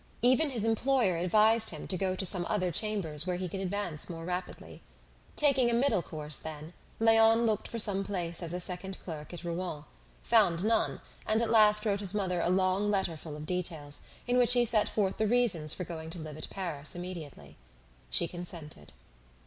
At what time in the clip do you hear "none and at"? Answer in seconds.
10.65-11.51